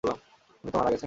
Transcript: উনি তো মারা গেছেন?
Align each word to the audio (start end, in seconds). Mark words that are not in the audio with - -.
উনি 0.03 0.13
তো 0.65 0.77
মারা 0.77 0.89
গেছেন? 0.89 0.99